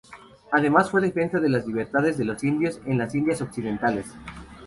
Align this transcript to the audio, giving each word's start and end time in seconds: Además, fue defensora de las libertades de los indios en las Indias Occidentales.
Además, 0.51 0.89
fue 0.89 0.99
defensora 0.99 1.43
de 1.43 1.49
las 1.49 1.67
libertades 1.67 2.17
de 2.17 2.25
los 2.25 2.43
indios 2.43 2.81
en 2.87 2.97
las 2.97 3.13
Indias 3.13 3.39
Occidentales. 3.39 4.07